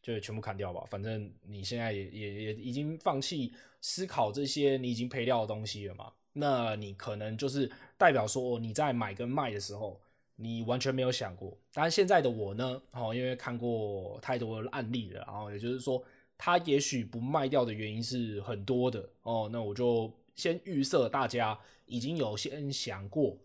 [0.00, 0.84] 就全部砍掉吧。
[0.88, 6.10] 反正你现在也也也已经放弃思考这些你已经赔掉的东西了嘛。
[6.32, 10.00] 那你可能就是代表说你在买跟卖的时候，
[10.36, 11.56] 你完全没有想过。
[11.72, 16.02] 但现在的我呢，哦，因为看过太多案例了，然后也就是说，
[16.38, 19.48] 他也许不卖掉的原因是很多的哦。
[19.52, 23.36] 那我就先预设大家已经有先想过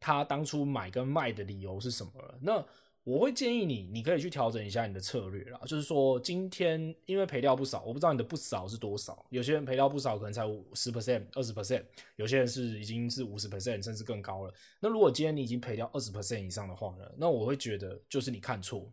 [0.00, 2.34] 他当初买跟卖的理由是什么了。
[2.40, 2.64] 那
[3.04, 5.58] 我会建议你，你可以去调整一下你的策略啦。
[5.64, 9.24] 就是说，今天因为赔掉不少，我不知道你的不少是多少。
[9.30, 11.82] 有些人赔掉不少，可能才五十 percent、二十 percent；
[12.16, 14.52] 有些人是已经是五十 percent，甚至更高了。
[14.78, 18.92] 那如果今天你已经赔掉二十 percent 以上的话呢，那我会觉得就是你看错。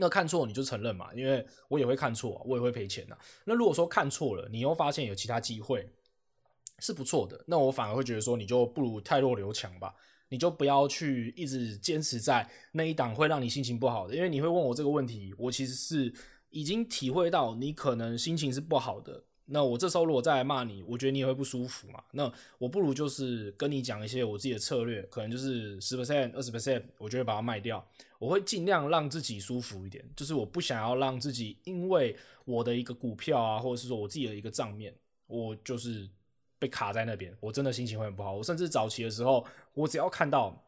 [0.00, 3.18] 那看错你就承认嘛，因为我也会看错，我也会赔钱呐。
[3.44, 5.86] 那如果说看错了，你又发现有其他机会
[6.80, 9.94] 是不错的，那我反而会觉得说，你就不如太弱留强吧。
[10.30, 16.12] 你就不要去一直坚持在那一档会让你心情不好的，因为你会问我这个问题，我其实是
[16.50, 19.24] 已经体会到你可能心情是不好的。
[19.46, 22.04] 那我这时候如果再来骂你，我觉得你也会不舒服嘛。
[22.12, 27.82] 那我不如就是跟你讲一些我自己的策略，可能就是十 percent、二十 percent，我就会把它卖掉。
[28.18, 32.14] 我会尽量让自己舒服一点，就是我不想要让自己因为
[32.44, 34.94] 我的一个股票啊，或者是说我自己的一个账面，
[35.26, 36.06] 我就是。
[36.58, 38.34] 被卡在那边，我真的心情会很不好。
[38.34, 39.44] 我甚至早期的时候，
[39.74, 40.60] 我只要看到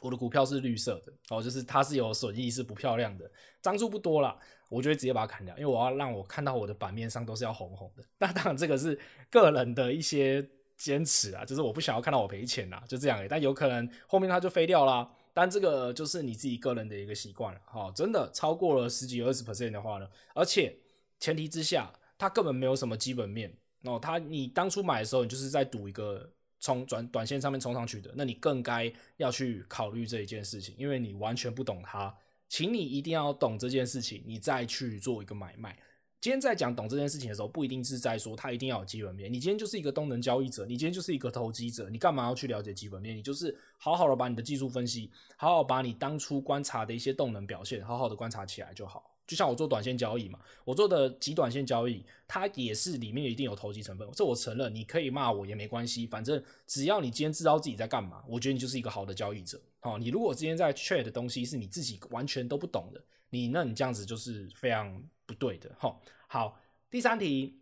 [0.00, 3.28] 我的股票是绿色的，哦，就是它是有损益，是不漂亮的，
[3.60, 4.36] 张数不多啦，
[4.68, 8.04] 我就会直接把它砍掉，因为我要让我看到我的版面上都是要红红的。
[8.18, 8.98] 那当然，这个是
[9.30, 13.26] 个人的一些坚持啊，就是我不想要看到我赔钱啦，就这样。
[13.28, 17.60] 但有可能后面它就飞掉啦，但这个就是你自己个人的一个习惯了。
[17.64, 20.76] 好，真的超过了十几二十 percent 的话呢，而且
[21.18, 23.56] 前提之下，它根本没有什么基本面。
[23.86, 26.28] 哦，他你当初买的时候，你就是在赌一个
[26.60, 32.14] 冲转短线上面冲上去的，那你更该要去考虑这一件事情，因为你完全不懂它，
[32.48, 35.78] 请你一定要懂这件事情，你再去做一个买卖。
[36.18, 39.32] 今天在讲懂这件事情的时候，不一定是在说它一定要有基本面。
[39.32, 43.16] 你今天就是一个动能交易者，你今天就是一个投机者，你干嘛要去了解基本面？
[43.16, 49.15] 你就是好好的把你的技术分析，好好把你当初观察的一些动能表现，好好的观察起来就好。
[49.26, 54.72] 就像我做短线交易嘛，我做的极短线交易，它也是里面一定有投机成分，这我承认。
[54.72, 59.60] 你可以骂我也没关系，反正只要你今天知道自己在干嘛，我觉得你就是一个好的交易者。
[59.80, 65.74] 好，你如果今天在 trade 的东西是你自己完全都不懂的，你那你这样子就是非常不对的。
[65.78, 67.58] 好，好，第三题，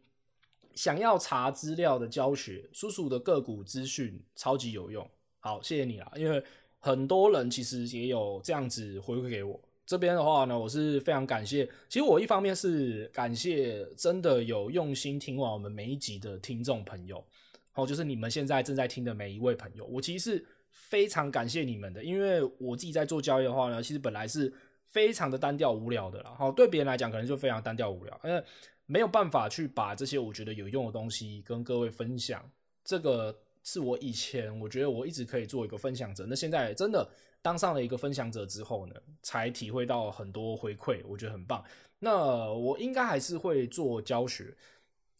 [0.74, 5.08] 想要查资料的教学，叔叔的个股资讯超级有用。
[5.40, 6.42] 好，谢谢你啦，因为
[6.78, 9.58] 很多人其实也有这样子回馈给我。
[9.86, 11.68] 这边的话呢，我是非常感谢。
[11.90, 17.22] 其实我一方面是感谢真的有用心听完我们每一集的听众朋友，
[17.70, 22.02] 好，就是你们现在正在听的每一位朋友，我其实是非常感谢你们的。
[22.02, 24.50] 因为我自己在做交易的话呢，其实本来是
[24.86, 26.34] 非常的单调无聊的啦。
[26.38, 28.42] 好，对别人来讲可能就非常单调无聊，因为
[28.86, 32.42] 没有办法去把这些我觉得有用的东西跟各位分享。
[32.82, 37.06] 这个是我以前我觉得我一直可以做一个分享者，那现在真的。
[37.44, 41.62] 当上了一个分享者之后呢，才体会到很多回馈，我觉得很棒。
[41.98, 44.56] 那我应该还是会做教学，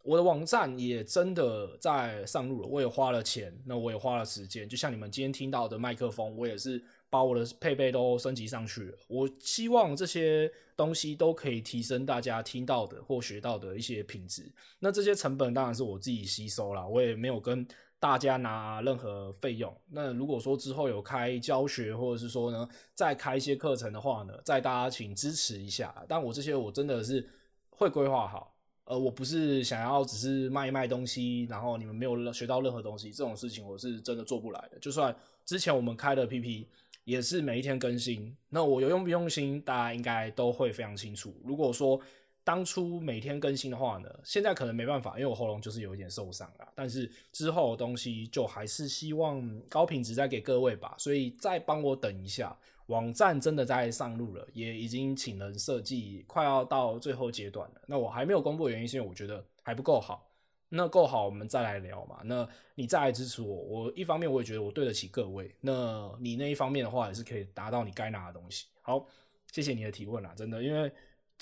[0.03, 4.67] 我的网站也真的在上路了，我也花了钱，那我也花了时间。
[4.67, 8.99] 就像你们今天听到的麦克风，我也是把我的配备都升级上去了。
[9.07, 14.51] 我希望这些东西都可以提升大家听到的或学到的一些品质。
[14.79, 17.69] 那这些成本当然是我自己吸收了，我也没有跟。
[18.05, 26.05] 大家拿任何费用，那如果说之后有开教学，或者是说呢，再开一些课程的话呢，再大家请支持一下。
[26.07, 27.27] 但我这些我真的是
[27.71, 34.79] 会规划好，呃，我不是想要只是卖一卖东西，然后你们没有学到任何东西，这种事情我是真的做不来的。
[34.79, 36.67] 就算之前我们开的 PP
[37.05, 41.35] 也是每一天更新，那我有用不用心，大家应该都会非常清楚。
[41.43, 41.99] 如果说
[42.45, 46.69] 当初每天更新的话呢，现在可能没办法，因为我喉咙就是有一点受伤了。
[46.75, 52.57] 但是之后的东西就还是希望高品质再给各位吧，所以再帮我等一下。
[52.89, 57.81] 网站真的在上路了，也已经请人设计，快要到最后阶段了。
[57.87, 60.31] 那我还没有公布原因，是因为我觉得还不够好。
[60.69, 62.21] 那够好，我们再来聊嘛。
[62.25, 68.67] 那你再来支持我，我一方面我也觉得我对得起各位，那你那一方面的话也是可以达到你该拿的东西。
[68.83, 69.07] 好，
[69.51, 70.93] 谢谢你的提问啦，真的，因为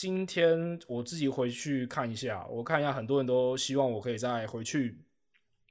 [0.02, 4.98] 今天我自己回去看一下，我看一下很多人都希望我可以再回去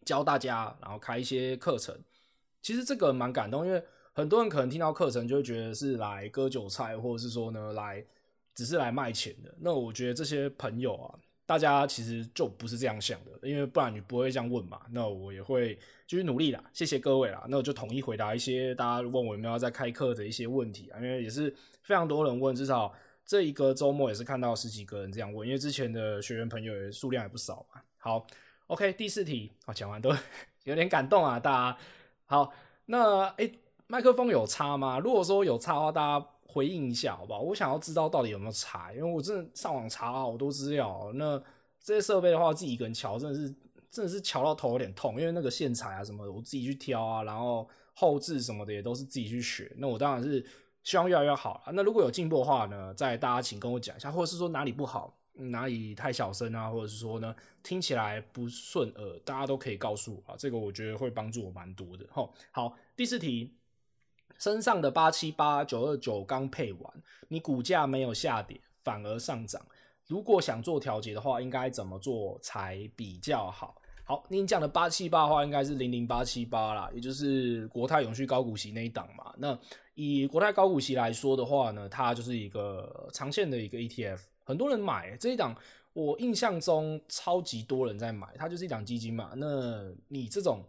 [0.05, 1.93] 教大家，然后开一些课程。
[2.61, 8.01] 其实这个蛮感动，因为很多人可能听到课程就会觉得是来割韭菜，或者是说呢来
[8.55, 9.53] 只是来卖钱的。
[9.59, 11.19] 那我觉得这些朋友啊。
[11.45, 14.79] 大家其实就不是这样想的，因为不然你不会这样问嘛。
[14.91, 15.75] 那我也会
[16.07, 17.45] 继续努力啦，谢谢各位啦。
[17.49, 22.93] 那我就统一回答一些大家问我有没有要再开课的一些问题啊，因为也是非常多人问，至少
[23.25, 27.81] 这一个周末也是看到十几个人这样问，因为之前的学员朋友也数量也不少嘛。
[27.97, 28.25] 好
[28.67, 30.11] ，OK，第四题啊，讲完都
[30.65, 31.77] 有点感动啊，大家。
[32.25, 32.53] 好，
[32.85, 33.51] 那诶，
[33.87, 34.99] 麦克风有差吗？
[34.99, 36.27] 如果说有差的话，大家。
[36.53, 37.39] 回应一下，好不好？
[37.39, 41.09] 我想要知道到底有没有差，因为我真的上网查好多资料。
[41.15, 41.41] 那
[41.81, 43.55] 这些设备的话，自己一个人乔，真的是
[43.89, 49.73] 真的是乔到头有点痛，因为那个线材啊什么的，我自己去挑啊，然后后置什么的也都是自己去学。
[49.77, 50.45] 那我当然是
[50.83, 51.63] 希望越来越好。
[51.73, 62.05] 那如果有进步的话呢，再大家请跟我讲一下，或者是说哪里不好，哪里太小声啊，或者是说呢听起来不顺耳，大家都可以告诉我啊，这个我觉得会帮助我蛮多的。
[62.07, 63.55] 齁，好，第四题。
[64.39, 66.93] 身上的八七八九二九刚配完，
[67.27, 69.61] 你股价没有下跌，反而上涨。
[70.07, 73.79] 如果想做调节的话，应该怎么做才比较好？
[74.03, 79.31] 好，您讲的八七八的话，应该是零零八七八啦，也就是国泰永续高股息那一档嘛。
[79.37, 79.55] 那
[79.93, 85.55] 以国泰高股息来说的话呢，它就是一个长线的一个 ETF，很多人买这一档，
[85.93, 89.33] 我印象中超级多人在买，它就是一档基金嘛。
[89.35, 90.63] 那你这种。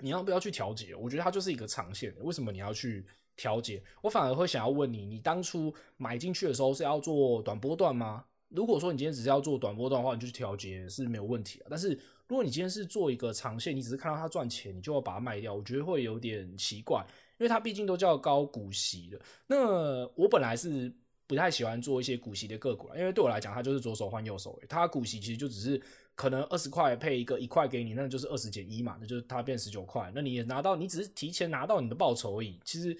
[0.00, 0.94] 你要不要去调节？
[0.94, 3.04] 我觉得它就是一个长线，为什么你要去
[3.34, 3.82] 调节？
[4.00, 8.24] 我反而会想要问你，你当初买进去的时候是要做短波段吗？
[8.50, 11.66] 如果说你今天只是要做短波段的话，你就去调节是没有问题的。
[11.68, 11.98] 但是
[12.28, 17.04] 如果你今天是做一个长线，你只是看到它赚钱，你就要把它卖掉，我觉得会有点奇怪，
[17.38, 19.20] 因为它毕竟都叫高股息的。
[19.46, 20.92] 那我本来是
[21.26, 25.80] 不太喜欢做一些股息的个股，因为对我来讲，它就是左手换右手，它股息其实就只是。
[26.18, 30.10] 可能二十块配一个一块给你，那就是二十减一嘛，那就是它变十九块。
[30.12, 32.58] 那你也拿到，你只是提前拿到你的报酬而已。
[32.64, 32.98] 其实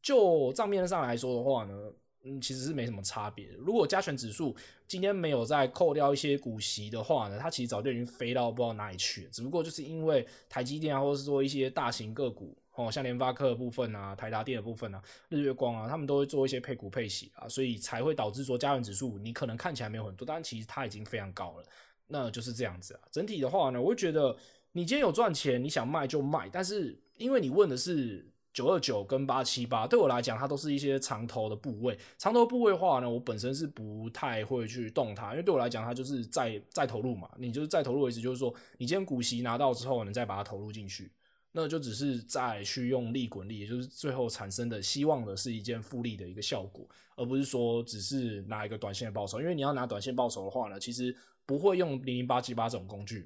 [0.00, 3.48] 就账面上来说的话呢，嗯，其实是没什么差别。
[3.58, 4.54] 如果加权指数
[4.86, 9.30] 今天没有再扣掉一些股息的话呢，它其实早就已经飞到不知道哪里去了。
[9.32, 12.56] 只不过就是因为台积电啊，或者是说一些大型个股
[12.86, 21.64] 哦，像联发科的部分啊、台达电的部分啊、日月光啊，他们都会做一些配股配息啊，所以才会导致说加权指数你可能看起来没有很多，但其实它已经非常高了。
[22.06, 23.00] 那就是这样子啊。
[23.10, 24.36] 整体的话呢，我会觉得
[24.72, 26.48] 你今天有赚钱，你想卖就卖。
[26.50, 31.96] 但是因为你问的是九二九跟八七八，对我来讲，它都是一些长头的部位。
[32.18, 37.30] 长头部位的话呢，我本身是不太会去动它，因为对我来讲，它就是再再投入嘛。
[37.38, 41.12] 你就是再投入的意思，就是说你今天股息拿到之后，你再把它投入进去，
[41.52, 49.40] 那就只是再去用利滚利，也就是最后产生的希望的是一件复利的一个效果，而不是说只是拿一个短线的报酬。
[49.40, 51.16] 因为你要拿短线报酬的话呢，其实。
[51.46, 53.22] 不会用零零八七八这种工具，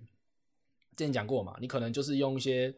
[0.96, 2.74] 之前讲过嘛，你可能就是用一些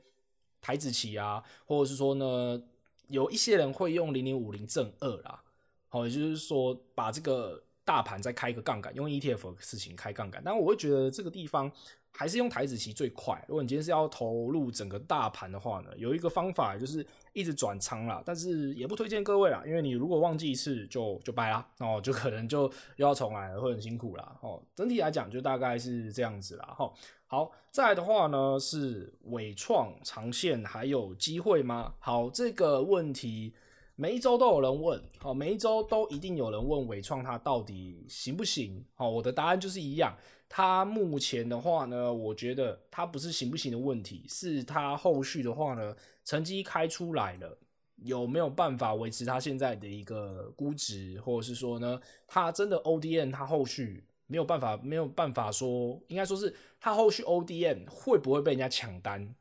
[0.61, 2.61] 台子棋啊，或者是说呢，
[3.07, 5.45] 有一些人会用零零五零正二啦，
[5.89, 11.71] 好，也就是说把这个大盘再开一个杠杆，用 ETF 的事情开杠杆，但我会觉得这个地方。
[12.19, 13.45] 还是用台子棋最快。
[13.47, 22.63] 如果你今天是要投入整个大盘的话呢，有一个方法就是一直转仓啦，但是也不推荐各位啦，因为你如果忘记一次就就掰啦，哦， 就可能就
[22.97, 24.35] 又要重来了，会很辛苦啦。
[24.41, 26.65] 哦，整体来讲就大概是这样子啦。
[26.77, 26.91] 哈，
[27.27, 31.93] 好，再来的话呢是纬创长线还有机会吗？
[31.99, 33.53] 好，这个问题
[33.95, 38.83] 每一周都有人问，好，每一周都一定有人问纬创它到底行不行？
[38.95, 40.17] 好，我的答案就是一样。
[40.49, 45.95] 他目前的话呢，我觉得他不是行不行的问题，是他后续的话呢，
[46.25, 47.59] 成绩开出来了，
[47.97, 59.35] 有没有办法维持他现在的一个估值，或者是说呢，他真的 ODM 他后续没有办法，没有办法说，应该说是他后续 ODM 会不会被人家抢单？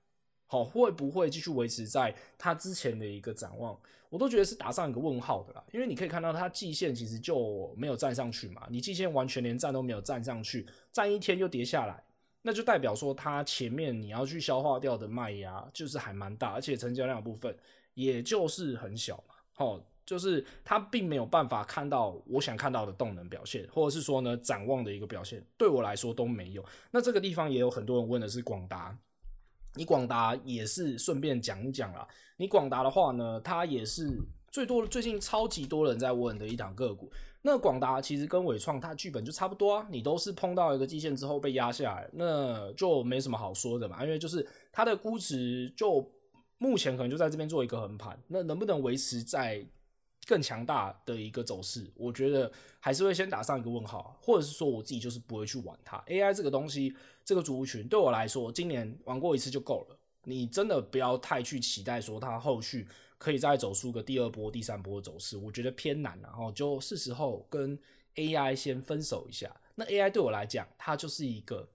[0.47, 3.77] 好，会不会继续维持在它之前的一个展望？
[4.09, 12.01] 我都觉得是打上一个问号的啦，因为你可以看到它季线其实就没有站上去嘛，你季线完全连站都没有站上去，站一天又跌下来，
[12.43, 17.53] 那就代表说它前面你要去消化掉的卖压就是还蛮大，而且成交量部分
[17.95, 26.63] 也就是很小嘛，齁，就是它并没有办法看到我想看到的动能表现，或者是说呢展望的一个表现，对我来说都没有。
[26.91, 28.97] 那这个地方也有很多人问的是广达。
[29.75, 32.07] 你广达也是顺便讲一讲啦。
[32.37, 34.09] 你广达的话呢，它也是
[34.51, 37.11] 最多最近超级多人在问的一档个股。
[37.41, 46.03] 那广达其实跟纬创它剧本就差不多啊，你都是碰到一个基线之后被压下来，那就没什么好说的嘛，因为就是它的估值就
[46.57, 49.63] 目前可能就在这边做一个横盘，那能不能维持在
[50.25, 55.97] 更强大的一个走势，我觉得还是会先打上一个问号，或者是说我自己就是不会去玩它。
[56.07, 62.87] AI 这个东西，这个族群对我来说，今年玩过一次就够了，你真的不要太去期待说它后续。
[63.17, 67.79] 可以再走出个第二波、第三波的走势，我觉得偏难，然后就是时候跟
[68.15, 69.49] AI 先分手一下。
[69.73, 71.67] 那 AI 对我来讲，它就是一个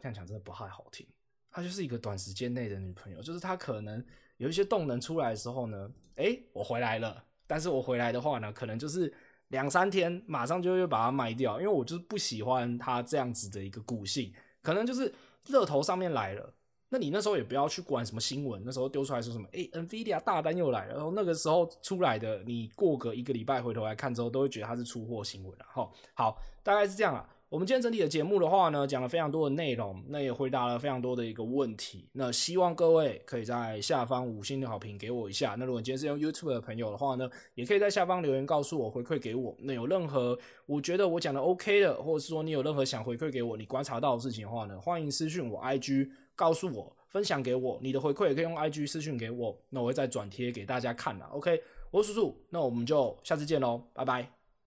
[0.00, 1.06] 这样讲真的不太好听，
[1.52, 4.04] 它就是一个短时间内的女朋友，就是它可能
[4.38, 9.12] 有一些动能出来的时候呢，诶，我回来了，但是我回来的话呢，可能就是
[9.48, 14.32] 两三天马上就会把它卖掉，因为我就是不喜欢它这样子的一个股性，
[14.62, 15.12] 可能就是
[15.46, 16.54] 热头上面来了。
[16.88, 25.66] 那你那时候也不要去管什么新闻，那时候丢出来说什么，哎，NVIDIA 大单又来了，然后那个时候出来的，你过个一个礼拜回头来看之后，都会觉得它是出货新闻了。
[25.68, 27.28] 哈，好，大概是这样啊。
[27.52, 32.08] 我们今天整体的节目的话呢，讲了非常多的内容，那也回答了非常多的一个问题。
[32.12, 35.54] 那希望各位可以在下方五星的好评给我一下。
[35.58, 39.54] 那如果今天是用 YouTube 的朋友的话呢，也可以在下方留言告诉我回馈给我。
[39.58, 46.08] 那有任何我觉得我讲的 OK 的，或者是说你有任何想回馈给我，你观察到的事情的话呢，欢迎私讯我 IG。
[46.34, 51.28] 告诉我，分享给我，你的回馈也可以用 IG 私讯给我，那我会再转贴给大家看啦。
[51.32, 54.41] OK，我是叔叔，那我们就下次见喽，拜拜。